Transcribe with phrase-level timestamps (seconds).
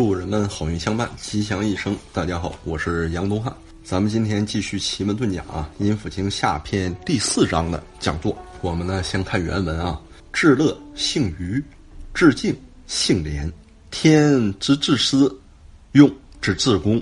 [0.00, 1.94] 祝人们好运相伴，吉祥一生。
[2.10, 3.54] 大家好，我是杨东汉。
[3.84, 8.34] 咱们今天继续奇门遁甲啊，《阴府经》下篇第四章的讲座。
[8.62, 10.00] 我们呢先看原文啊：
[10.32, 11.62] 至乐，性愚；
[12.14, 13.52] 至敬，性廉。
[13.90, 15.38] 天之至私，
[15.92, 16.10] 用
[16.40, 16.98] 之至公，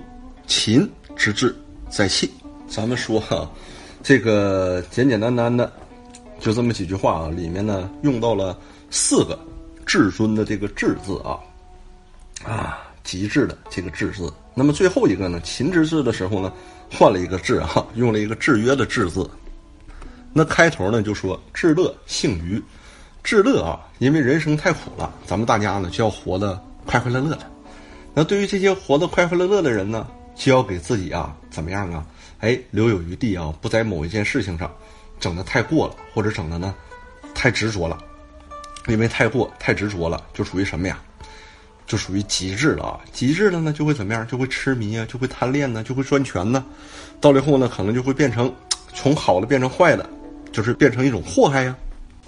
[0.48, 1.56] 勤之至
[1.88, 2.28] 在气。
[2.66, 3.48] 咱们说哈，
[4.02, 5.72] 这个简简单单的，
[6.40, 8.58] 就这么几句话啊，里面呢用到了
[8.90, 9.38] 四个
[9.86, 11.38] 至尊的这个“至”字啊。
[12.44, 14.30] 啊，极致的这个“致”字。
[14.54, 16.52] 那么最后一个呢，“秦之治”的时候呢，
[16.92, 19.28] 换了一个“治”啊，用了一个制约的“制”字。
[20.34, 22.62] 那开头呢就说“至乐性愚”，
[23.24, 27.50] 至乐啊，因为人生太苦了，咱们大家呢就要活得快快乐乐的。
[28.12, 32.04] 那对于这些活得快快乐乐的人呢，就要给自己啊怎么样啊？
[32.40, 34.70] 哎，留有余地啊，不在某一件事情上
[35.18, 36.74] 整的太过了，或者整的呢
[37.34, 37.96] 太执着了。
[38.86, 41.00] 因为太过太执着了，就属于什么呀？
[41.88, 43.00] 就属于极致了啊！
[43.14, 44.24] 极致了呢，就会怎么样？
[44.28, 46.62] 就会痴迷啊，就会贪恋呢，就会专权呢。
[47.18, 48.54] 到了后呢，可能就会变成
[48.92, 50.08] 从好的变成坏的，
[50.52, 51.74] 就是变成一种祸害呀。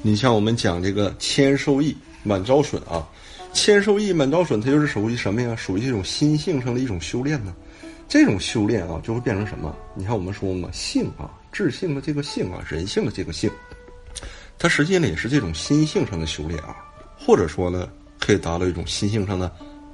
[0.00, 3.06] 你像我们讲这个谦受益，满招损啊，
[3.52, 5.54] 谦受益，满招损，它就是属于什么呀？
[5.54, 7.54] 属于这种心性上的一种修炼呢。
[8.08, 9.76] 这种修炼啊，就会变成什么？
[9.94, 13.50] 你看我们说嘛，性啊，智性的这个性啊，人性的这个性，
[14.58, 16.74] 它实际呢也是这种心性上的修炼啊，
[17.18, 17.86] 或者说呢。
[18.20, 19.50] 可以达到一种心性上的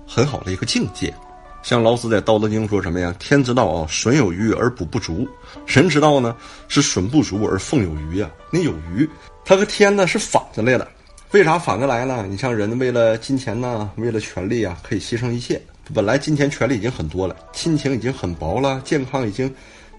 [0.07, 1.15] 很好的一个境界，
[1.63, 3.15] 像老子在《道德经》说什么呀？
[3.19, 5.27] 天之道啊，损有余而补不足；
[5.67, 6.37] 人之道呢，
[6.69, 8.31] 是损不足而奉有余呀。
[8.51, 9.09] 那有余，
[9.45, 10.87] 它和天呢是反着来的。
[11.33, 12.25] 为啥反着来呢？
[12.29, 15.61] 你像人为了金钱呢，为了权利啊，可以牺牲一切。
[15.95, 19.53] 本来金钱权利已经很多了，亲情已经很薄了，健康已经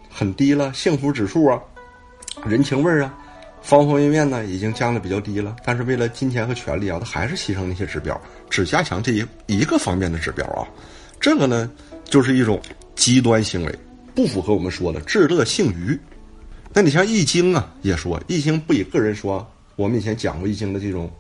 [0.09, 1.59] 很低了，幸福指数啊，
[2.45, 3.14] 人情味儿啊。
[3.61, 10.67] 方方面面呢，已经降的比较低了，但是为了金钱和权利啊，他还是牺牲那些指标，只加强这一一个方面的指标啊，
[11.19, 11.69] 这个呢，
[12.05, 12.61] 就是一种
[12.95, 13.80] 极端行为，
[14.16, 15.99] 不符合我们说的至乐性愚。
[16.73, 19.45] 那你像《易经》啊，也说《易经》不以个人说，
[19.76, 21.11] 我们以前讲过《易经》的这种，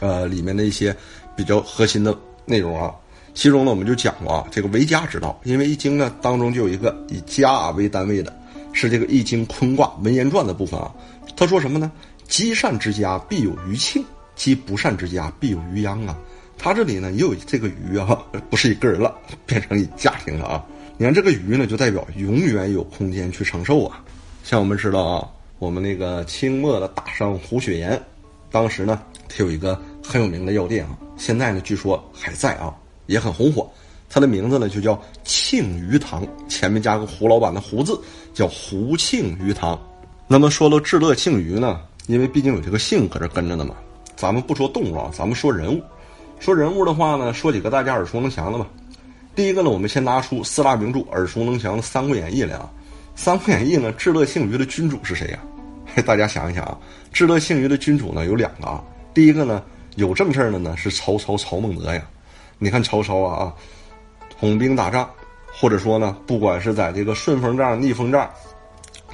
[0.00, 0.94] 呃，里面的一些
[1.34, 2.94] 比较核心的内容啊，
[3.34, 8.32] 其中呢，我们就讲过啊，这个为家之道，因为《易经》呢当中就有一个以家为单位的，
[8.72, 10.92] 是这个《易经》坤卦文言传的部分啊。
[11.36, 11.92] 他说什么呢？
[12.26, 14.02] 积善之家必有余庆，
[14.34, 16.16] 积不善之家必有余殃啊。
[16.58, 19.14] 他这里呢也有这个余啊， 不是一个人了，
[19.44, 20.64] 变成一家庭了啊。
[20.96, 24.02] 你看这个余呢，就代表永远有空间去承受啊。
[24.42, 28.00] 像我们知道啊，我们那个清末的大商胡雪岩，
[28.50, 32.74] 当时呢他有一个很有名的药店啊，现在呢据说还在啊，
[33.06, 33.70] 也很红火。
[34.08, 38.00] 他的名字呢就叫庆余堂，前面加个胡老板的胡字，
[38.32, 39.78] 叫胡庆余堂。
[40.28, 43.76] 那么说到至乐庆余呢，因为毕竟有这个姓搁这跟着呢嘛。
[44.16, 45.80] 咱们不说动物啊，咱们说人物。
[46.40, 48.66] 说人物的话呢，说几个大家耳熟能详的吧。
[49.36, 52.68] 第一个呢，我们先拿出四大名著耳熟能详的《三国演义》来啊。
[53.14, 55.38] 《三国演义》呢，至乐庆余的君主是谁呀？
[56.04, 56.76] 大家想一想啊，
[57.12, 58.82] 至乐庆余的君主呢有两个啊。
[59.14, 59.62] 第一个呢，
[59.94, 62.02] 有正事儿的呢是曹操曹孟德呀。
[62.58, 63.54] 你看曹操啊啊，
[64.40, 65.08] 统兵打仗，
[65.52, 68.28] 或者说呢，不管是在这个顺风仗、逆风仗。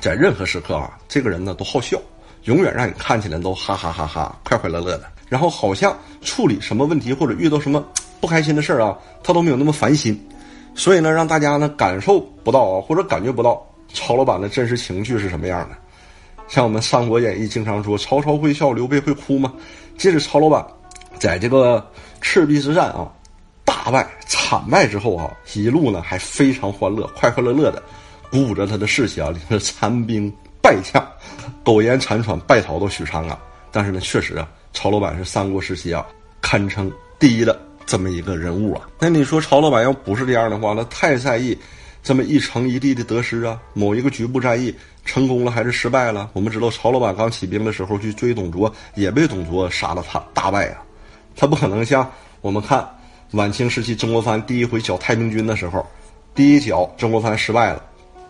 [0.02, 1.96] 在任何时刻啊，这个人呢都好笑，
[2.42, 5.04] 永远让你看起来都哈哈哈哈，快快乐乐的。
[5.28, 7.86] 然后好像处理什么问题或者遇到什么
[8.20, 10.20] 不开心的事儿啊，他都没有那么烦心。
[10.74, 13.64] 所以呢，让大家呢感受不到啊，或者感觉不到
[13.94, 15.76] 曹老板的真实情绪是什么样的。
[16.48, 19.52] 像我们《三国演义》经常说，曹操会笑，刘备会哭吗。
[19.96, 20.66] 即使曹老板
[21.16, 21.88] 在这个
[22.20, 23.08] 赤壁之战啊
[23.64, 27.80] 大败惨败之后啊，一路呢还非常欢乐，快快乐乐的。
[28.32, 30.32] 鼓舞着他的士气啊，领着残兵
[30.62, 31.06] 败将，
[31.62, 33.38] 苟延残喘败逃到许昌啊。
[33.70, 36.06] 但是呢，确实啊，曹老板是三国时期啊
[36.40, 38.88] 堪称第一的这么一个人物啊。
[38.98, 41.56] 那你说曹老板要不是这样的话，那太在意
[42.02, 46.30] 这么一城一地的得失啊，某一个局部战役成功了还是失败了？
[46.32, 50.82] 我们知道曹老板刚起兵的时候去追董卓，也被董卓杀了，他大败啊。
[51.36, 52.10] 他不可能像
[52.40, 52.88] 我们看
[53.32, 55.86] 晚清时期曾国藩第一回剿太平军的时候，
[56.34, 57.82] 第一剿曾国藩失败了。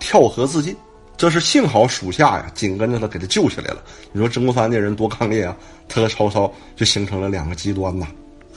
[0.02, 0.76] 跳河自尽，
[1.16, 3.80] 这是幸好属下呀紧跟着他给他救起来了。
[4.10, 5.56] 你说曾国藩这人多刚烈啊！
[5.88, 8.08] 他和曹操就形成了两个极端呐。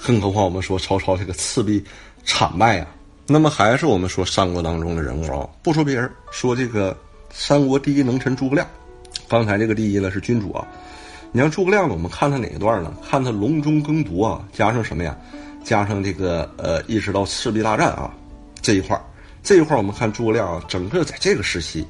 [0.04, 1.84] 更何况我们说曹操这个赤壁
[2.24, 2.88] 惨败啊，
[3.28, 6.98] 那么还是我们说三国当中的人物啊，不说别人，说这个
[7.32, 8.68] 三国第一能臣诸葛亮。
[9.30, 10.68] 刚才这个第一呢是君主啊，
[11.32, 12.92] 你像诸葛亮呢，我们看他哪一段呢？
[13.08, 15.16] 看他隆中耕读啊，加上什么呀？
[15.64, 18.12] 加上这个呃，一直到赤壁大战啊
[18.62, 19.02] 这一块儿。
[19.46, 21.86] 这一块儿我们看诸葛亮啊，整个在这个时期，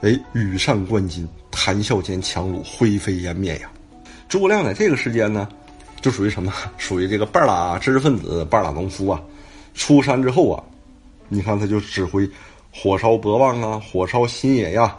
[0.00, 3.70] 哎，羽扇纶巾，谈笑间樯橹灰飞烟灭呀。
[4.28, 5.48] 诸葛亮在这个时间呢，
[6.02, 6.52] 就属于什么？
[6.76, 9.22] 属于这个半拉知识分子，半拉农夫啊。
[9.72, 10.60] 出山之后啊，
[11.28, 12.28] 你看他就指挥
[12.74, 14.96] 火烧博望啊，火烧新野呀，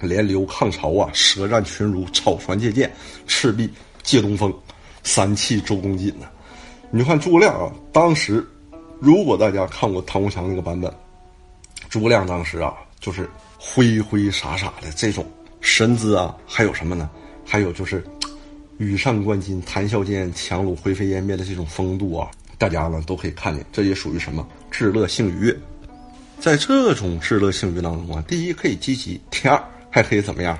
[0.00, 2.90] 连流抗曹啊，舌战群儒，草船借箭，
[3.26, 3.68] 赤壁
[4.02, 4.50] 借东风，
[5.02, 6.26] 三气周公瑾呢。
[6.90, 8.42] 你看诸葛亮啊，当时
[8.98, 10.90] 如果大家看过唐国强那个版本，
[11.88, 15.24] 诸葛亮当时啊，就是挥挥洒洒的这种
[15.60, 17.08] 神姿啊，还有什么呢？
[17.44, 18.04] 还有就是
[18.76, 24.46] 羽扇纶巾、谈笑间，樯橹灰飞烟灭的这种风度啊，大家呢都可以看见，这也属于什么？
[24.70, 25.56] 至乐性愉。
[26.38, 29.60] 在这种至乐性愉当中啊，第一可以积极，第二
[29.90, 30.58] 还可以怎么样？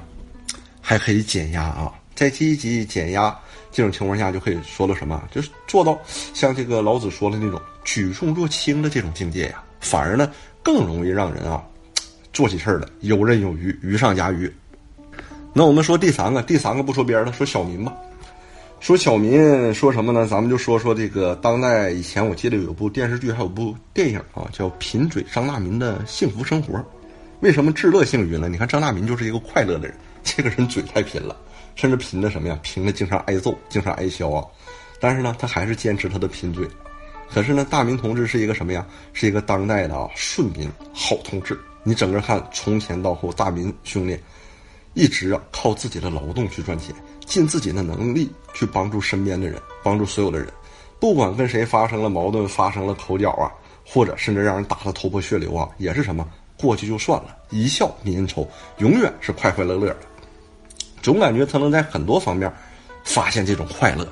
[0.80, 1.92] 还可以减压啊。
[2.14, 3.38] 在积极减压
[3.70, 5.22] 这种情况下，就可以说了什么？
[5.30, 5.96] 就是做到
[6.34, 10.32] 像这个老子说的那种举重若轻的这种境界呀，反而呢
[10.68, 11.64] 更容易让人啊
[12.30, 14.52] 做起事儿来游刃有余，鱼上加鱼。
[15.54, 17.96] 那我们说第三个，第三个不说别人了，说小民吧。
[18.78, 20.26] 说小民说什么呢？
[20.26, 26.74] 咱们就说说这个当代以前，我记得有部电视剧，还有部电影啊，叫《贫嘴张大民的幸福生活》。
[27.40, 28.46] 为什么至乐幸娱呢？
[28.46, 31.34] 你看张大民就是一个快乐的人，这个人嘴太贫了，
[31.76, 32.58] 甚至贫的什么呀？
[32.62, 34.44] 贫的经常挨揍，经常挨削啊。
[35.00, 36.68] 但是呢，他还是坚持他的贫嘴。
[37.30, 38.86] 可是呢，大明同志是一个什么呀？
[39.12, 41.58] 是一个当代的啊顺民好同志。
[41.82, 44.18] 你整个看从前到后，大民兄弟。
[44.94, 46.92] 一直啊靠自己的劳动去赚钱，
[47.24, 50.48] 尽自己的能力去帮助身边的人，帮助所有的人，
[50.98, 53.52] 不管跟谁发生了矛盾，发生了口角啊，
[53.86, 56.26] 或者甚至让人打得头破血流啊，也是什么
[56.58, 58.48] 过去就算了，一笑泯恩仇，
[58.78, 60.00] 永远是快快乐乐的。
[61.00, 62.52] 总感觉他能在很多方面
[63.04, 64.08] 发现这种快乐，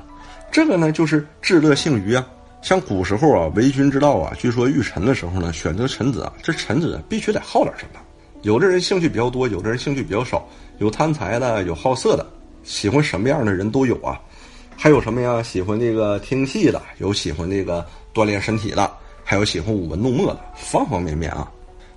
[0.52, 2.24] 这个呢就是至乐幸娱啊。
[2.66, 8.00] 像古时候啊，为君之道啊，据说遇臣的时候呢，选择臣子啊，这臣子必须得好点什么。
[8.42, 10.44] 有的人兴趣比较多，有的人兴趣比较少，
[10.78, 12.26] 有贪财的，有好色的，
[12.64, 14.20] 喜欢什么样的人都有啊。
[14.76, 15.40] 还有什么呀？
[15.40, 18.92] 喜欢那个听戏的，有喜欢那个锻炼身体的，
[19.22, 21.48] 还有喜欢舞文弄墨的，方方面面啊。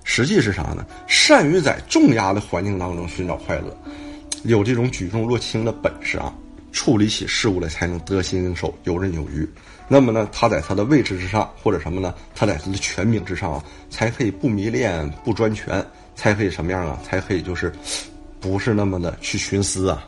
[0.04, 0.86] 实际是啥呢？
[1.08, 3.76] 善于在重压的环境当中寻找快乐，
[4.44, 6.32] 有这种举重若轻的本事啊，
[6.70, 9.44] 处理起事物来才能得心应手，游刃有余。
[9.92, 12.14] 那么呢，他在他的位置之上，或者什么呢？
[12.32, 15.84] 他在他的权柄之上啊，才可以不迷恋，不专权。
[16.14, 17.00] 才可以什么样啊？
[17.02, 17.72] 才可以就是，
[18.40, 20.06] 不是那么的去徇私啊。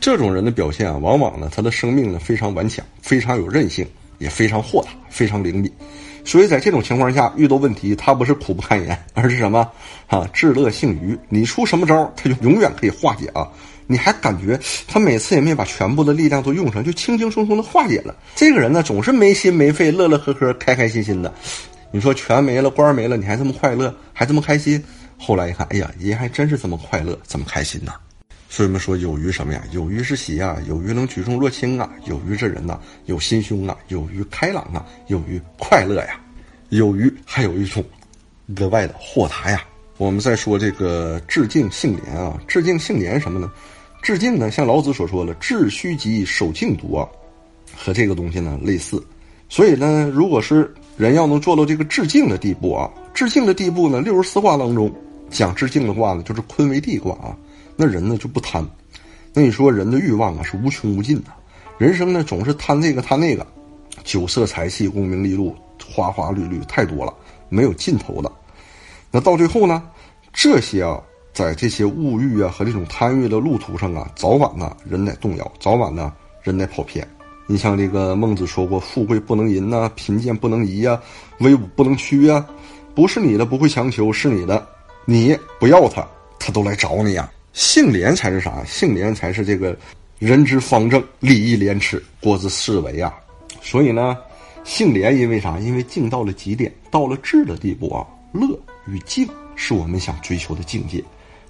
[0.00, 3.86] 这种人的表现啊，往往呢，他的生命呢非常顽强，非常有韧性，
[4.18, 5.70] 也非常豁达，非常灵敏。
[6.24, 9.70] 所以在这种情况下，遇到问题，他不是苦不堪言，而是什么
[10.06, 10.26] 啊？
[10.32, 11.18] 至乐性愚。
[11.28, 13.46] 你出什么招，他就永远可以化解啊。
[13.90, 18.14] 你还感觉他每次也没把全部的力量都用上，就轻轻松松的化解了。
[18.36, 21.32] 这个人呢，总是没心没肺，乐乐呵呵，开开心心的。
[21.90, 24.84] 你说权没了，官没了，你还这么快乐，还这么开心？
[25.16, 27.92] 后来一看，哎呀，人还真是这么快乐，这么开心呐！
[28.50, 29.62] 所以我们说，有余什么呀？
[29.72, 36.20] 有余是喜啊，有余能举重若轻啊，有余这人呐，有心胸啊，有余开朗啊，有余快乐呀，
[36.68, 37.82] 有余还有一种
[38.54, 39.64] 格外的豁达呀。
[39.96, 43.50] 我们再说这个致敬杏廉啊，致敬杏廉什么呢？
[44.08, 47.06] 致敬呢，像老子所说的“致虚极，守静笃”啊，
[47.76, 49.06] 和这个东西呢类似。
[49.50, 54.90] 所以呢，如果是人要能做到这个致敬的地步啊，致敬的地步呢，六十四卦当中。
[55.28, 57.36] 讲致敬的话呢，就是坤为地卦啊。
[57.76, 58.66] 那人呢就不贪。
[59.34, 61.30] 那你说人的欲望啊是无穷无尽的，
[61.76, 63.46] 人生呢总是贪这个贪那个，
[64.04, 65.54] 酒色财气功名利禄
[65.86, 67.12] 花花绿绿太多了，
[67.50, 68.32] 没有尽头的。
[69.10, 69.82] 那到最后呢，
[70.32, 70.98] 这些啊，
[71.38, 77.06] 在这些物欲啊和这种贪欲的路途上啊，早晚呢人得动摇，早晚呢人得跑偏。
[77.46, 81.00] 你像这个孟子说过：“富贵不能淫呐，贫贱不能移呀，
[81.38, 82.44] 威武不能屈呀。
[82.92, 84.66] 不是你的不会强求，是你的。”
[85.06, 86.04] 你不要他，
[86.40, 87.30] 他都来找你呀。
[87.52, 88.64] 性廉才是啥？
[88.64, 89.78] 性廉才是这个
[90.18, 93.14] 人之方正，礼义廉耻，国之四维啊。
[93.62, 94.16] 所以呢，
[94.64, 95.56] 性廉因为啥？
[95.60, 98.04] 因为敬到了极点，到了智的地步啊。
[98.32, 101.00] 乐与静是我们想追求的境界。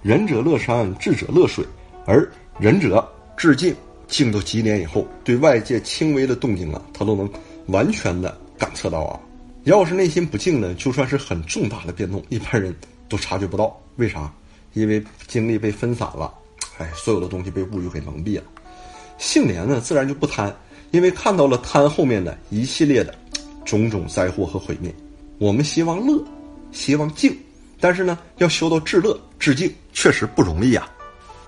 [0.03, 1.65] 仁者乐山，智者乐水。
[2.07, 3.75] 而仁者致敬，
[4.07, 7.31] 敬到极点以后，对外界轻微的动静啊，他都能
[7.67, 9.21] 完全的感测到啊。
[9.65, 12.75] 要是内心不静呢，就算是很重大的变动，一般人。
[13.11, 14.31] 都察觉不到，为啥？
[14.75, 16.31] 因为精力被分散了，
[16.77, 18.43] 哎，所有的东西被物欲给蒙蔽了。
[19.17, 20.55] 性廉呢，自然就不贪，
[20.91, 23.15] 因为看到了贪后面的一系列的
[23.65, 24.95] 种种灾祸和毁灭。
[25.39, 26.23] 我们希望乐，
[26.71, 27.35] 希望静，
[27.81, 30.89] 但是呢，要修到至乐、至静，确实不容易呀。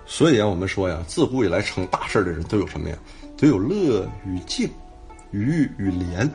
[0.06, 2.96] 所以啊，我们说呀，自古以来成大事的人都有什么呀？
[3.36, 4.68] 都有乐与静，
[5.30, 6.30] 愉与廉，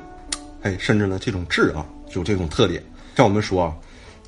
[0.61, 2.83] 哎，甚至呢，这种智啊，有这种特点。
[3.15, 3.75] 像我们说啊。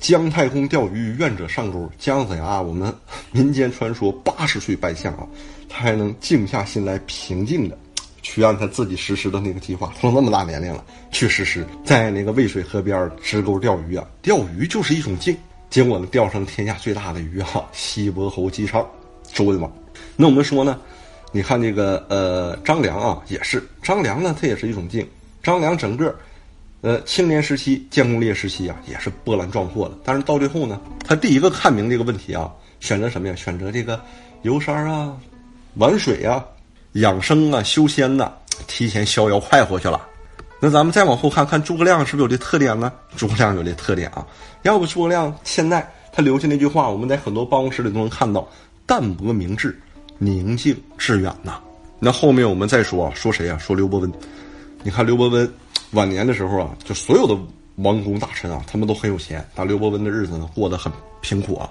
[0.00, 1.90] 姜太公钓鱼，愿者上钩。
[1.98, 2.94] 姜子牙，我们
[3.32, 5.26] 民间传说八十岁拜相啊，
[5.68, 7.76] 他还能静下心来，平静的
[8.22, 15.36] 去按他自己实施的那个计划，他都那么大年龄了，去实施在那个渭水河边支钩钓鱼啊，钓鱼就是一种静。
[15.70, 18.86] 结果呢，钓上天下最大的鱼哈，西伯侯姬昌，
[19.32, 19.70] 周文王。
[20.16, 20.78] 那我们说呢，
[21.30, 25.06] 你看这个呃张良啊，也是张良呢，他也是一种境。
[25.42, 26.14] 张良整个，
[26.80, 29.94] 呃青年时期、建功立业时期啊，也是波澜壮阔的。
[30.02, 33.34] 但是到最后呢，他第一个看明这个问题啊，选择什么呀？
[33.36, 34.00] 选择这个
[34.42, 35.14] 游山啊，
[35.74, 36.44] 玩水啊，
[36.92, 38.32] 养生啊，修仙呐，
[38.66, 40.00] 提前逍遥快活去了。
[40.60, 42.92] 那咱们再往后看看诸葛亮是不是有这特点呢？
[43.16, 44.26] 诸葛亮有这特点啊，
[44.62, 48.48] 要不诸葛亮现在他留下那句话，我们在很多办公室里都能看到：
[48.84, 49.80] 淡泊明志，
[50.18, 51.60] 宁静致远呐。
[52.00, 53.56] 那后面我们再说啊说谁啊？
[53.58, 54.12] 说刘伯温。
[54.82, 55.48] 你看刘伯温
[55.92, 57.36] 晚年的时候啊，就所有的
[57.76, 61.70] 王公大臣啊，他们都很有钱，但刘伯温的日子呢过得很贫苦啊，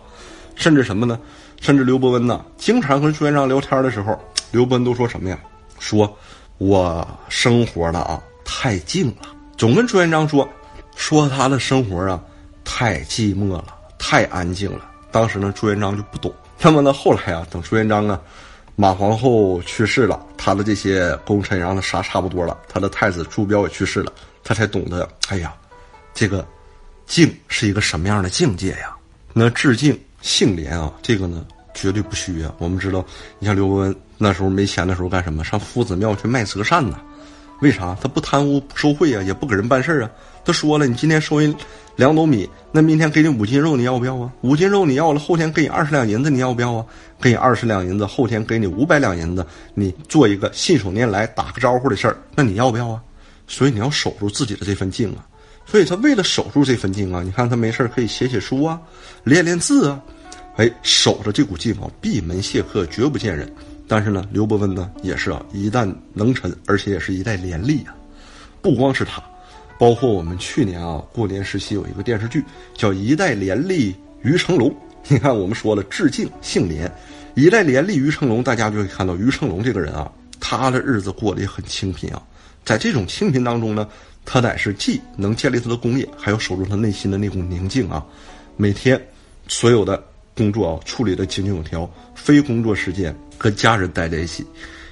[0.56, 1.20] 甚至什么呢？
[1.60, 4.18] 甚至刘伯温呢，经常跟朱元璋聊天的时候，
[4.52, 5.38] 刘伯温都说什么呀？
[5.78, 6.18] 说
[6.58, 8.24] 我生活的啊。
[8.50, 9.28] 太静了，
[9.58, 10.48] 总跟朱元璋说，
[10.96, 12.20] 说他的生活啊
[12.64, 13.66] 太寂寞了，
[14.00, 14.90] 太安静了。
[15.12, 16.34] 当时呢，朱元璋就不懂。
[16.60, 18.20] 那么呢，后来啊，等朱元璋啊，
[18.78, 24.12] 马皇后去世了，他的这些功臣让他杀差不多了，他的太子朱标也去世了，
[24.44, 25.54] 他才懂得，哎呀，
[26.14, 26.48] 这个
[27.06, 28.96] 静是一个什么样的境界呀？
[29.34, 32.54] 那致敬性廉啊，这个呢绝对不虚啊。
[32.58, 33.06] 我们知道，
[33.40, 35.44] 你像刘伯温那时候没钱的时候干什么？
[35.44, 37.00] 上夫子庙去卖折扇呢。
[37.62, 40.10] 为啥他不贪污不受贿啊，也不给人办事啊？
[40.46, 41.54] 他说了，你今天收人
[41.96, 44.32] 两斗米，那明天给你五斤肉，你要不要啊？
[44.42, 46.86] 五斤肉你要了，后天给你二十两银子，你要不要啊？
[47.20, 53.02] 给你二十两银子，后天给你五百两银子，你做一个信手拈来打个招呼的事儿，那你要不要啊？
[53.48, 55.26] 所以你要守住自己的这份静啊。
[55.66, 58.80] 所以他为了守住这份静啊，你看他没事可以写写书啊，
[59.24, 60.00] 练练字啊，
[60.56, 63.52] 哎，守着这股劲啊，闭门谢客，绝不见人。
[63.88, 67.96] 但是呢，刘伯温呢也是啊，一代能臣，而且也是一代廉吏啊。
[68.62, 69.24] 不光是他，
[69.80, 74.70] 包括我们去年啊过年时期有一个电视剧叫《一代廉吏于成龙》。
[75.08, 76.92] 你看，我们说了，致敬姓廉，
[77.34, 82.22] 一代廉吏于成龙，大家就会看到于成龙这个人啊，他的日子过得也很清贫啊。
[82.66, 83.88] 在这种清贫当中呢，
[84.26, 88.06] 他乃是既能建立他的功业，还要守住他内心的那股宁静啊。
[88.58, 89.02] 每天
[89.48, 90.04] 所有的
[90.38, 93.14] 工作啊处理的井井有条，非工作时间。
[93.40, 94.44] 和家人待在一起，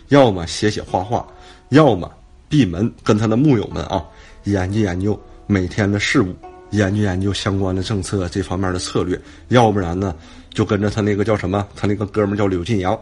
[0.09, 1.25] 要么写写画画，
[1.69, 2.07] 要么
[2.47, 4.05] 闭门跟他的木友们啊
[4.43, 6.31] 研究研究每天的事务，
[6.69, 10.15] 研究研究相关的政策这方面的策略，要不然呢
[10.51, 12.95] 就跟着他那个叫什么，他那个哥们叫柳晋阳，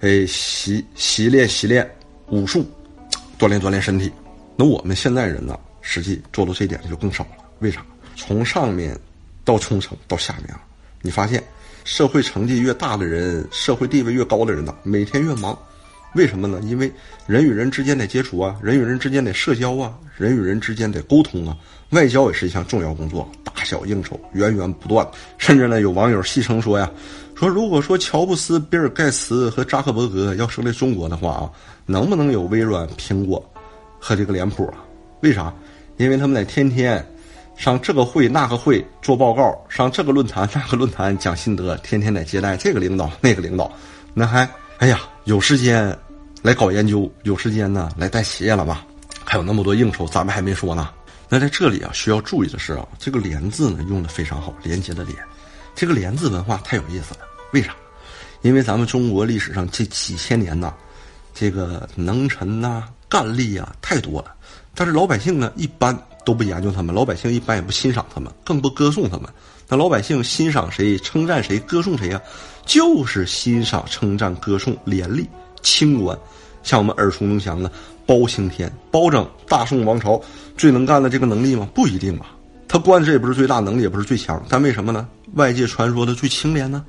[0.00, 1.90] 哎习习练习练
[2.28, 2.62] 武术，
[3.38, 4.12] 锻炼锻炼身体。
[4.54, 7.42] 那我们现在人呢，实际做到这点就更少了。
[7.60, 7.82] 为啥？
[8.16, 8.94] 从上面
[9.46, 10.60] 到冲绳到下面啊，
[11.00, 11.42] 你发现？
[11.90, 15.58] 社会成绩越大的人，社会地位越高的人呢，每天越忙，
[16.14, 16.60] 为什么呢？
[16.62, 16.90] 因为
[17.26, 21.56] 人与人之间得接触啊，人与人之间得社交啊，人与人之间得沟通啊，
[21.90, 25.04] 外交也是一项重要工作，大小应酬源源不断。
[25.36, 26.88] 甚至呢，有网友戏称说呀，
[27.34, 31.50] 说如果说乔布斯、比尔盖茨和扎克伯格要生在中国的话啊，
[31.86, 33.44] 能不能有微软、苹果
[33.98, 34.78] 和这个脸谱啊？
[35.22, 35.52] 为啥？
[35.96, 37.04] 因为他们在天天。
[37.60, 43.70] 上这个会那个会做报告，上这个论坛那个论坛讲心得，天天得接待这个领导那个领导，
[44.14, 44.48] 那还
[44.78, 45.94] 哎呀有时间
[46.40, 48.86] 来搞研究，有时间呢来带企业了吧？
[49.26, 50.88] 还有那么多应酬，咱们还没说呢。
[51.28, 55.14] 那在这里啊，需要注意的是啊，这个“连”字呢用的非常好，连接的“连”，
[55.76, 57.20] 这个“连”字文化太有意思了。
[57.52, 57.76] 为啥？
[58.40, 60.72] 因为咱们中国历史上这几千年呐，
[61.34, 64.34] 这个能臣呐、干吏啊太多了，
[64.74, 65.94] 但是老百姓呢一般。
[66.30, 69.28] 都不研究他们，老百姓一般也不欣赏他们，更不歌颂他们。
[69.68, 72.22] 那老百姓欣赏谁、称赞谁、歌颂谁呀？
[72.64, 75.26] 就是欣赏、称赞、歌颂廉吏、
[75.60, 76.16] 清官，
[76.62, 77.68] 像我们耳熟能详的
[78.06, 80.22] 包青天，包拯，大宋王朝
[80.56, 81.68] 最能干的这个能力吗？
[81.74, 82.26] 不一定吧。
[82.68, 85.08] 他官职也不是最大，能力也不是最强，但为什么呢？
[85.34, 86.84] 外界传说的最清廉呢？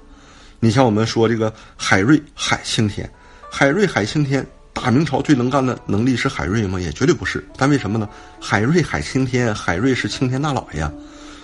[0.59, 3.11] 你像我们说这个海瑞、海青天，
[3.49, 4.45] 海瑞、海青天。
[4.73, 6.79] 大明朝最能干的能力是海瑞吗？
[6.79, 7.45] 也绝对不是。
[7.57, 8.07] 但为什么呢？
[8.39, 10.89] 海瑞海青天，海瑞是青天大老爷，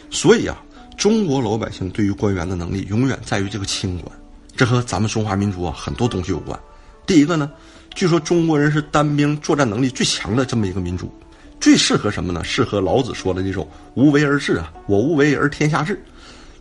[0.09, 0.57] 所以啊，
[0.97, 4.11] 中国老百姓对于官员的能力永远在于这个清官。
[4.55, 6.57] 这和咱们中华民族啊很多东西有关。
[7.05, 7.51] 第一个呢，
[7.93, 11.13] 据说中国人是单兵作战能力最强的这么一个民族，
[11.59, 12.43] 最适合什么呢？
[12.43, 16.01] 适合老子说的这种无为而治啊，我无为而天下治。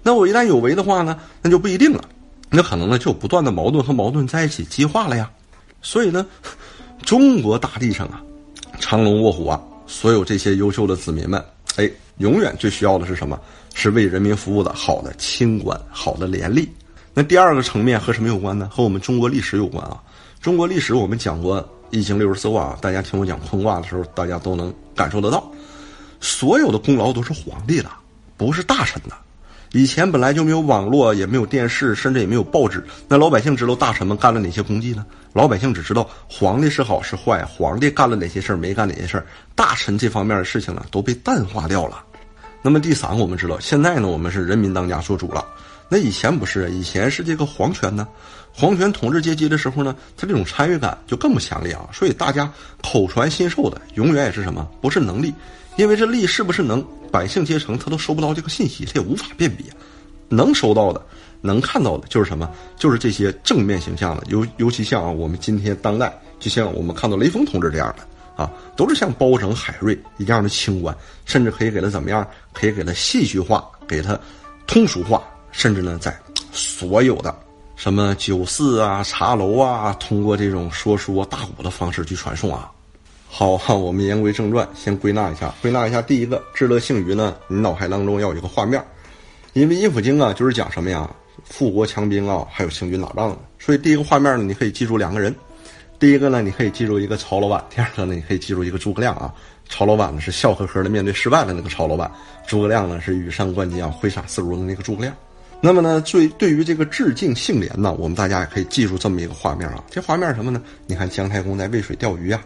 [0.03, 2.05] 那我一旦有为的话呢，那就不一定了，
[2.51, 5.31] 那可能呢就不断的矛盾和矛盾在一起激化了呀。
[5.87, 6.27] 所以呢，
[7.05, 8.21] 中国大地上啊，
[8.81, 11.41] 藏龙卧虎啊，所有这些优秀的子民们，
[11.77, 11.89] 哎，
[12.19, 13.41] 永远最需要的是什么？
[13.73, 16.67] 是为人民服务的好的清官、好的廉吏。
[17.15, 18.69] 那第二个层面和什么有关呢？
[18.69, 20.03] 和我们中国历史有关啊。
[20.41, 25.49] 中国历史我们讲过《易经》六十四卦，大家听我讲坤卦的时候，大家都能感受得到，
[26.21, 27.89] 所有的功劳都是皇帝的，
[28.37, 29.17] 不是大臣的。
[29.77, 35.05] 以前本来就没有网络，也没有电视，甚至也没有报纸，那老百姓知道大臣们干了哪些功绩呢？
[35.35, 42.03] 老百姓只知道皇帝是好是坏，皇帝干了哪些事儿，没干哪些事儿，大臣这方面的事情呢都被淡化掉了。
[42.63, 45.45] 那么第三个，我们知道现在呢，我们是人民当家做主了。
[45.91, 48.09] 那以前不是，以前是这个皇权呢，
[48.55, 51.87] 皇权统治阶级的时候呢，他这种参与感就更不强烈啊。
[51.93, 52.51] 所以大家
[52.83, 54.67] 口传心授的，永远也是什么？
[54.81, 55.35] 不是能力，
[55.77, 59.65] 因为这力是不是能，百姓阶层他都收不到这个信息，他也无法辨别。
[60.29, 61.01] 能收到的，
[61.41, 62.51] 能看到的，就是什么？
[62.77, 72.27] 就是这些正面形象的，尤尤其像，我们今天当代，就像我们看到雷锋同志这样的啊，都是像包拯、海瑞一样的清官，甚至可以给他怎么样？
[72.53, 74.19] 可以给他戏剧化，给他
[74.67, 75.23] 通俗化。
[75.53, 76.15] 甚至呢，在
[76.53, 77.35] 所有的
[77.77, 82.71] 什么酒肆啊、茶楼啊，通过这种说书大鼓的方式去传送啊。
[83.39, 85.55] 好哈，我们言归正传，先归纳一下。
[85.61, 88.83] 归纳一下，第一个“至乐幸余”呢，你脑海当中要有一个画面，
[89.53, 91.07] 因为《阴府经》啊，就是讲什么呀？
[91.45, 93.39] 富国强兵啊，还有行军打仗的。
[93.59, 95.35] 所以第一个画面呢，你可以记住两个人。
[95.99, 99.31] 第一个呢，你可以记住一个曹老板；第二个呢，你可以记住一个诸葛亮啊。
[99.69, 102.11] 曹老板呢是笑呵呵的面对失败的那个曹老板，
[102.47, 105.15] 诸葛亮呢是羽扇纶巾啊，挥洒自如的那个诸葛亮。
[105.61, 109.85] 那么呢，最对于这个致敬杏莲呢，我们大家也可以记住这么一个画面啊。
[109.91, 110.63] 这画面什么呢？
[110.87, 112.43] 你看姜太公在渭水钓鱼啊，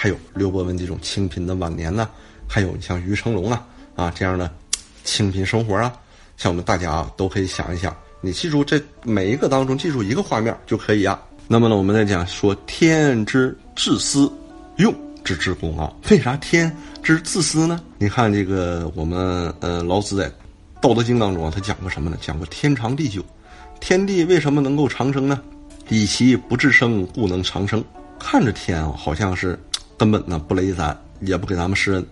[0.00, 2.08] 还有刘伯温这种清贫的晚年呢，
[2.46, 4.48] 还有你像于成龙啊啊这样的
[5.02, 5.92] 清贫生活啊，
[6.36, 7.92] 像我们大家啊都可以想一想。
[8.20, 11.20] 你记住这每一个当中记住一个画面就可以啊。
[11.48, 14.32] 那么呢，我们再讲说天之至私，
[14.76, 15.92] 用之至公啊。
[16.10, 17.80] 为啥天之自私呢？
[17.98, 20.30] 你看这个我们呃老子在。
[20.80, 22.16] 《道德经》当中啊，他讲过什么呢？
[22.20, 23.20] 讲过天长地久，
[23.80, 25.42] 天地为什么能够长生呢？
[25.88, 27.84] 以其不至生，故能长生。
[28.16, 29.58] 看着天啊，好像是
[29.98, 32.06] 根本呢不雷咱，也不给咱们施恩，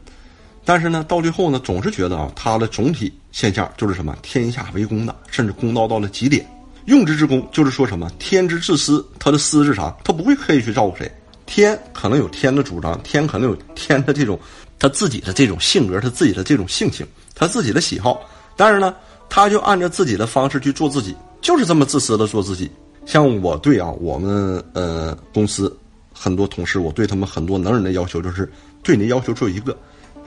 [0.65, 4.15] 但是呢，到最后呢，总是觉得啊，他的总体现象就是什么？
[4.23, 6.45] 天下为公的，甚至公道到了极点。
[6.87, 8.11] 用之之公，就是说什么？
[8.19, 9.97] 天之自私，他的私是啥？
[10.03, 11.11] 他不会刻意去照顾谁。
[11.47, 14.39] 天可能有天的主张，天可能有天的这种
[14.79, 18.21] 他自己的这种性格，他自己的这种性情，他自己的喜好。
[18.57, 18.95] 但是呢，
[19.29, 22.69] 他就按照自己的方式去做自己，就是这么自私的做自己。
[23.05, 25.77] 像我对啊，我们呃公司
[26.19, 28.51] 很多同事，我对他们很多能人的要求就是，
[28.83, 29.77] 对你的要求只有一个，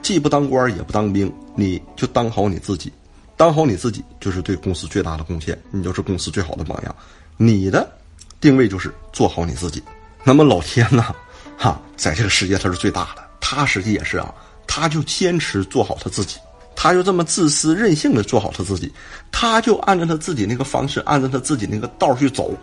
[0.00, 2.92] 既不当官也不当兵，你就当好你自己，
[3.36, 6.94] 当好你自己就是对公司最大的贡献，你就是公司最好的榜样。
[7.36, 7.90] 你的
[8.40, 9.82] 定位就是做好你自己。
[10.22, 11.12] 那么老天呐，
[11.58, 14.32] 哈，在这个世界他是最大的，他实际也是啊，
[14.66, 16.36] 他就坚持做好他自己。
[16.76, 18.90] 他就这么自私任性的做好他自己，
[19.30, 22.54] 他就按照他自己那个方式，按照他自己那个道去走，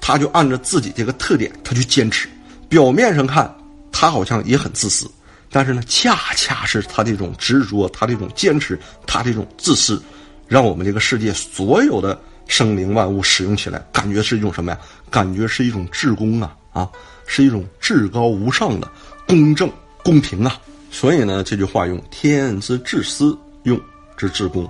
[0.00, 2.26] 他就按照自己这个特点，他去坚持。
[2.68, 3.54] 表面上看，
[3.92, 5.10] 他好像也很自私，
[5.50, 10.02] 但是呢，恰恰是他这种执着，他这种坚持，他这种自私，
[10.46, 14.78] 让我们这个世界所有的生灵万物使用起来，感觉是一种什么呀？
[15.10, 16.90] 感觉是一种至公啊啊，
[17.26, 18.90] 是一种至高无上的
[19.26, 19.70] 公正
[20.02, 20.60] 公平啊。
[20.90, 23.36] 所以呢，这句话用天之至私。
[23.64, 23.76] 用
[24.16, 24.64] 之至公，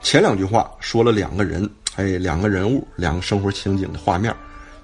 [0.00, 4.32] 前两句话说了两个人，哎，两个人物，两个生活情景的画面。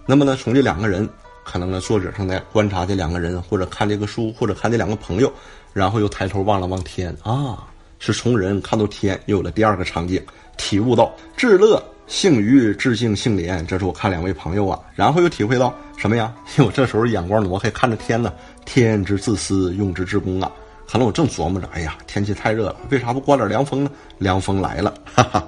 [0.06, 1.08] 那么呢，从这两个人，
[1.44, 5.32] 可能呢，作者正在观察这两个人，或者看这个书，或者看这两个朋友，
[5.72, 7.66] 然后又抬头望了望天啊，
[7.98, 10.20] 是从人看到天，又有了第二个场景，
[10.56, 16.34] 体悟到至乐幸于至敬幸廉，这是我看两位朋友啊，然后又体会到什么呀？
[16.56, 18.32] 因为我这时候眼光挪开，看着天呢，
[18.64, 20.50] 天之自私，用之至公啊。
[20.86, 23.90] 可能我正琢磨着，哎呀，天气太热了，为啥不刮点凉风呢？
[24.18, 25.46] 凉风来了，哈哈。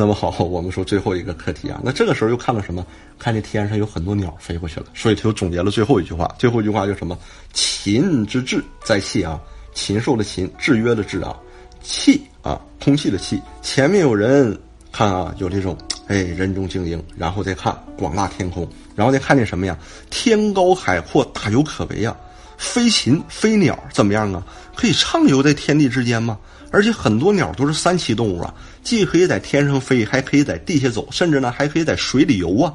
[0.00, 2.86] 那么好，我们说最后一个课题啊，那这个时候又看到什么？
[3.18, 6.32] 看见天上有很多鸟飞过去了，所以他又总结了最后一句话。
[6.38, 7.18] 最后一句话叫什么？
[7.52, 9.40] 禽之志在气啊，
[9.74, 11.36] 禽兽的禽，制约的制啊，
[11.82, 13.42] 气啊，空气的气。
[13.60, 14.56] 前面有人
[14.92, 19.76] 看啊，有这种哎人中精英，然后再看广大天空，然后再看见什么呀？
[20.10, 22.16] 天高海阔，大有可为啊。
[22.56, 24.46] 飞禽飞鸟怎么样啊？
[24.76, 26.38] 可以畅游在天地之间吗？
[26.70, 28.54] 而且很多鸟都是三栖动物啊，
[28.88, 32.72] 既可以在天上飞，还可以在地下走，甚至呢还可以在水里游啊。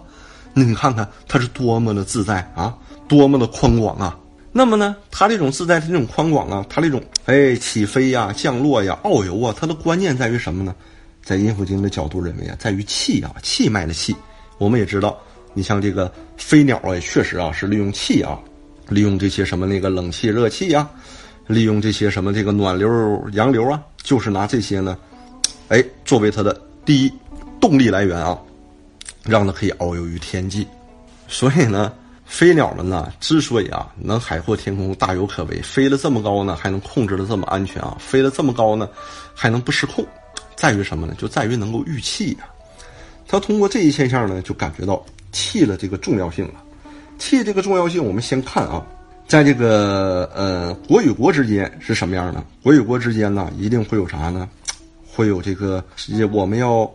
[0.54, 4.16] 那你看看它是多么的自在啊，多么的宽广啊。
[4.52, 10.76] 那么呢，它这种自在、它这种宽广啊，它这种哎起飞呀、降落呀、遨游啊，它的关键在于什么呢？
[11.24, 14.16] 在阴符经的角度认为啊，在于气啊，气脉的气。
[14.60, 15.18] 我们也知道，
[15.56, 18.38] 你像这个飞鸟啊，也确实啊是利用气啊。
[18.88, 20.88] 利用这些什么那个冷气热气呀，
[21.48, 22.88] 利用这些什么这个暖流
[23.34, 24.96] 洋流啊，就是拿这些呢，
[25.74, 26.56] 哎，作为它的
[26.86, 27.12] 第一
[27.60, 28.38] 动力来源啊，
[29.24, 30.68] 让它可以遨游于天际。
[31.28, 31.92] 所以呢，
[32.28, 38.88] 飞鸟们呢，之所以啊能海阔天空、大有可为，飞得这么高呢，还能控制的这么安全啊，飞得这么高呢，
[39.34, 40.06] 还能不失控，
[40.56, 41.16] 在于什么呢？
[41.18, 42.46] 就在于能够御气呀。
[43.28, 46.64] 他通过这一现象呢，就感觉到气的这个重要性了。
[47.18, 48.86] 气这个重要性，我们先看啊，
[49.28, 52.44] 在这个呃国与国之间是什么样的？
[52.62, 54.48] 国与国之间呢，一定会有啥呢？
[55.14, 55.84] 会有这个
[56.32, 56.90] 我们要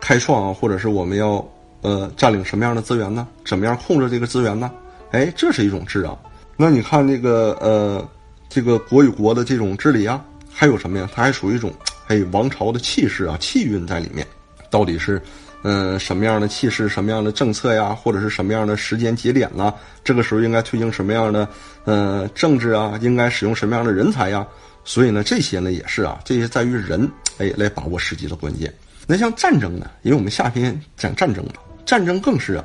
[0.00, 1.46] 开创啊，或者是我们要。
[1.82, 3.28] 呃，占领什么样的资源呢？
[3.44, 4.72] 怎么样控制这个资源呢？
[5.12, 6.18] 哎，这是一种治啊。
[6.56, 8.04] 那你看这个呃，
[8.48, 11.08] 这个国与国的这种治理啊，还有什么呀？
[11.14, 11.72] 它还属于一种
[12.08, 14.26] 哎王朝的气势啊，气运在里面。
[14.68, 15.22] 到底是
[15.62, 19.72] 嗯什么样的气势，什么样的政策呀，或者是什么样的时间节点呢？
[20.02, 21.46] 这个时候应该推行什么样的
[21.84, 22.98] 呃政治啊？
[23.00, 24.44] 应该使用什么样的人才呀？
[24.82, 28.72] 所以呢，这些呢也是啊，这些在于人哎来把握时机的关键。
[29.06, 29.90] 那像战争呢？
[30.02, 31.52] 因为我们下篇讲战争嘛。
[31.84, 32.64] 战争更是啊，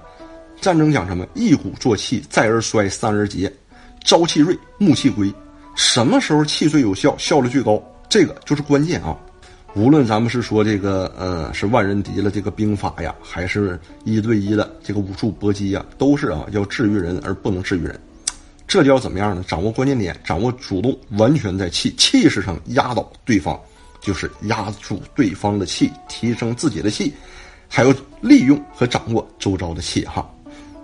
[0.60, 1.28] 战争讲什么？
[1.36, 3.52] 一鼓作气，再而衰，三而竭，
[4.04, 5.32] 朝气锐，暮气归。
[5.76, 7.82] 什么时候气最有效，效率最高？
[8.10, 9.16] 这个就是关键啊！
[9.74, 17.98] 无论咱们是说这个，呃，是万人敌了这个兵法呀，还是一对一的这个武术搏击呀，都是啊，要治于人而不能治于人。
[18.68, 19.46] 这就要怎么样呢？
[19.48, 23.58] 掌握关键点，掌握主动，完全在气气势上压倒对方，
[24.02, 27.14] 就是压住对方的气，提升自己的气。
[27.74, 30.30] 还有利用和掌握周遭的气哈，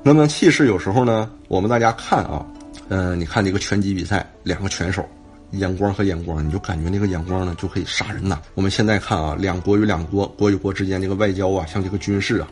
[0.01, 2.45] 那么气势有时候呢，我们大家看啊，
[2.87, 5.05] 嗯，你看这个拳击比赛，两个拳手，
[5.51, 8.39] 眼光和眼光，你就感觉那个眼光呢就可以杀人呐。
[8.53, 12.47] 我们现在看啊，两国与两国、国与国之间这个外交啊，像这个军事啊，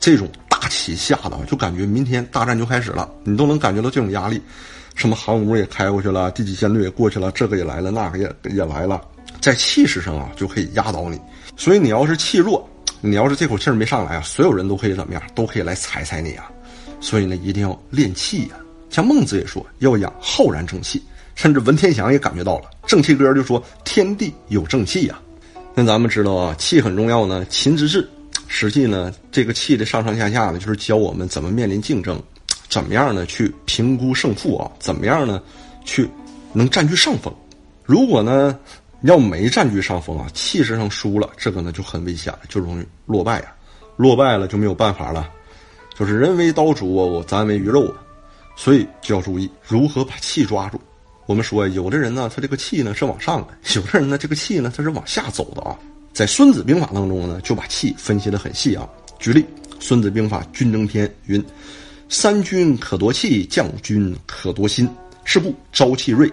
[0.00, 4.40] 这种大起下的，就感觉明天大战就开始了，你都能感觉到这种压力。
[4.94, 9.02] 什么航母也开过去了，第几舰队也过去了，这个也来了，那个也也来了，
[9.40, 11.20] 在气势上啊就可以压倒你。
[11.56, 12.68] 所以你要是气弱。
[13.02, 15.22] 你要是这口气儿没上来啊，所有人都可以怎么样？
[15.34, 16.50] 都可以来踩踩你啊！
[16.98, 18.56] 所以呢，一定要练气呀。
[18.88, 21.00] 像孟子也说要养浩然正气，
[21.34, 25.20] 甚至文天祥也感觉到了正气歌就说天地有正气呀。
[25.74, 27.44] 那咱们知道啊，气很重要呢。
[27.50, 28.08] 秦之治，
[28.48, 32.20] 实际呢，这个气的上上下下呢，就是教我们怎么面临竞争，
[32.70, 34.72] 怎么样呢去评估胜负啊？
[34.80, 35.40] 怎么样呢
[35.84, 36.08] 去
[36.54, 37.32] 能占据上风？
[37.84, 38.58] 如果呢？
[39.06, 43.54] 要没占据上风啊，气势上输了，这个呢就很危险，就容易落败啊。
[43.96, 45.30] 落败了就没有办法了，
[45.98, 47.96] 就是人为刀俎，我咱为鱼肉啊。
[48.56, 50.80] 所以就要注意如何把气抓住。
[51.26, 55.78] 我们说，有的人呢，他这个气呢是往上的；有的人呢，这个气呢他是往下走的啊。
[56.12, 58.88] 在《孙子兵法》当中呢，就把气分析的很细啊。
[59.18, 59.40] 举例，
[59.78, 61.44] 《孙子兵法·军争篇》云
[62.08, 64.88] ：“三军可夺气，将军可夺心。
[65.24, 66.30] 是故朝气锐，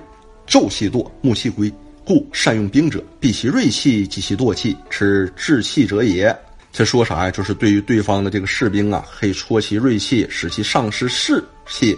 [0.47, 1.71] 昼气惰，暮气归。”
[2.05, 6.35] 故善用兵者，避其锐气，击其惰气，持治气者也。
[6.71, 7.31] 这说啥呀？
[7.31, 11.95] 就是对于对方的这个士兵啊，可以戳其锐气，使其丧失士气；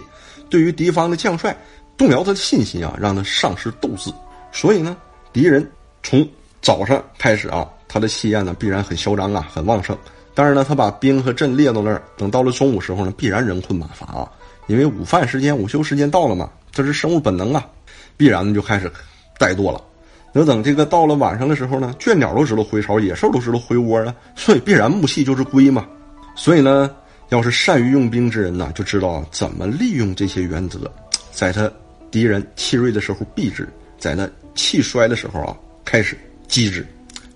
[0.50, 1.56] 对于敌方的将帅，
[1.96, 4.12] 动摇他的信心啊，让他丧失斗志。
[4.52, 4.96] 所以呢，
[5.32, 5.66] 敌人
[6.02, 6.28] 从
[6.60, 9.96] 早上开始啊，他的气焰呢必然很嚣张啊，很旺盛。
[10.34, 14.30] 但是呢，他把兵和阵列到那儿，等到了中午时候呢，必然人困马乏啊，
[14.66, 17.66] 因为午饭时间、午休时间到了嘛，这是生物本能啊，
[18.18, 18.92] 必然呢就开始
[19.38, 19.82] 怠惰了。
[20.36, 25.86] 等等，这个到了晚上的时候呢，倦鸟都知道回巢，野兽都知道回窝了，所以必然木气就是归嘛。
[26.34, 26.94] 所以呢，
[27.30, 30.92] 要是善于用兵之人呢，就知道怎么利用这些原则，
[31.32, 31.70] 在他
[32.10, 33.66] 敌人气锐的时候避之，
[33.98, 36.86] 在那气衰的时候啊开始击之。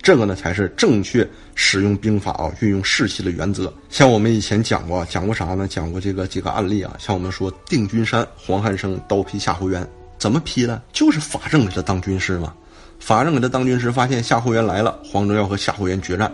[0.02, 3.72] 这个呢才是正确使用兵法啊，运用士气的原则。
[3.88, 5.66] 像我们以前讲过，讲过啥呢？
[5.66, 9.86] 讲过这个几个案例啊，像我们说定军山，黄汉升刀劈夏侯渊，
[10.18, 10.82] 怎么劈的？
[10.92, 12.54] 就是法正给他当军师嘛。
[13.00, 16.30] 法正给他当军师，发现夏侯渊来了，黄忠要和夏侯渊决战。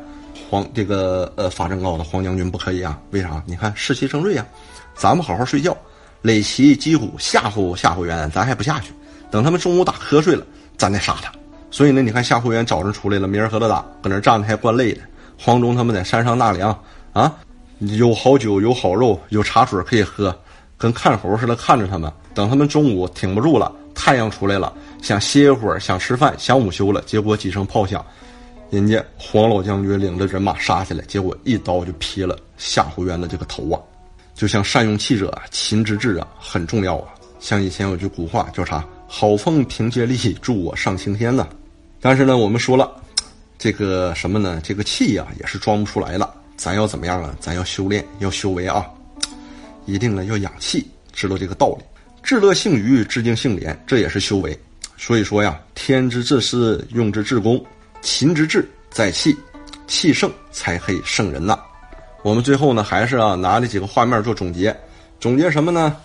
[0.51, 3.43] 黄这个呃，法正告诉黄将军不可以啊，为啥？
[3.47, 4.45] 你看士气正锐啊，
[4.95, 5.77] 咱们好好睡觉，
[6.23, 8.93] 垒旗击鼓吓唬夏侯渊，咱还不下去。
[9.31, 10.45] 等他们中午打瞌睡了，
[10.77, 11.33] 咱再杀他。
[11.71, 15.01] 所以呢，你看夏侯渊早上出来了，没人和他打，搁那站着还怪累的。
[15.39, 16.79] 黄忠他们在山上纳凉
[17.13, 17.35] 啊，
[17.79, 20.37] 有好酒，有好肉，有茶水可以喝，
[20.77, 22.13] 跟看猴似的看着他们。
[22.35, 24.73] 等他们中午挺不住了，太阳出来了。
[25.07, 28.05] 想歇一会儿，想吃饭，想午休了，结果几声炮响，
[28.71, 33.79] 人家黄老将军领着人马杀下来，结果一刀就劈了夏侯渊的这个头啊！
[34.35, 37.15] 就像善用气者，秦之志啊，很重要啊。
[37.39, 41.47] 像以前有句古话叫啥？“好风凭借力，助我上青天”呢。
[42.01, 42.91] 但是呢，我们说了，
[43.57, 44.61] 这个什么呢？
[44.61, 46.35] 这个气呀，也是装不出来了。
[46.57, 47.33] 咱要怎么样啊？
[47.39, 48.85] 咱要修炼，要修为啊！
[49.85, 51.85] 一定呢要养气，知道这个道理。
[52.25, 54.59] 至乐性余，至敬性廉，这也是修为。
[54.97, 57.63] 所以说呀，天之至私，用之至公，
[58.01, 59.37] 秦之至在气，
[59.87, 61.59] 气盛才可以胜人呐。
[62.23, 64.75] 我们最后呢，还是啊拿这几个画面做总结。
[65.21, 65.97] 总结什么呢？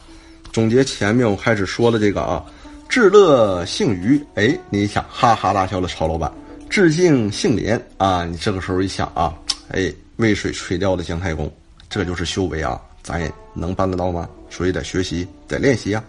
[0.52, 2.46] 总结前面我开始说的这个啊，
[2.90, 6.30] 至乐姓余，哎，你想哈哈大笑的曹老板；
[6.70, 9.34] 致敬姓廉啊，你这个时候一想啊，
[9.70, 11.52] 哎，渭水垂钓的姜太公，
[11.90, 14.30] 这就是修为啊，咱也能办得到吗？
[14.50, 16.04] 所以得学习，得练习啊。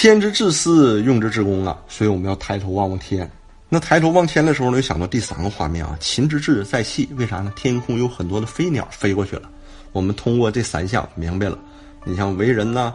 [0.00, 3.28] 天之至私，用之至公啊，所以我们要抬头望望天。
[3.68, 7.52] 那抬头望天的时候呢，又想到第三个画面啊，秦之志在气，为啥呢？
[7.56, 9.50] 天空有很多的飞鸟飞过去了。
[9.90, 11.58] 我们通过这三项明白了，
[12.04, 12.94] 你像为人呐。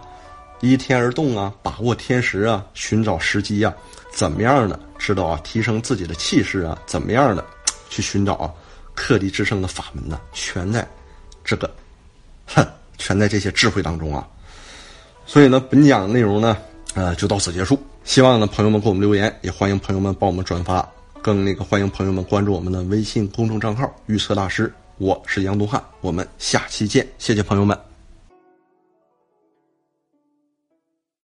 [0.62, 3.74] 依天而动啊，把握天时啊，寻找时机啊，
[4.16, 5.38] 怎么样的知道啊？
[5.44, 7.44] 提升自己的气势啊，怎么样的
[7.90, 8.50] 去寻找啊？
[8.96, 10.22] 克敌制胜的法门呢？
[10.32, 10.88] 全在
[11.44, 11.70] 这个，
[12.46, 12.66] 哼，
[12.98, 14.26] 全在这些智慧当中啊。
[15.26, 16.58] 所以呢，本讲内容呢，
[16.96, 17.80] 呃，就到此结束。
[18.04, 20.88] 希望呢，朋友们给我们留言，也欢迎朋友们帮我们转发，
[21.22, 24.72] 更那个欢迎朋友们关注我们的微信公众账号“预测大师”。
[25.00, 27.93] 我是杨东汉，我们下期见，谢谢朋友们。